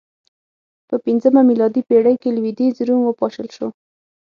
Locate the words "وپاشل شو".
3.05-3.67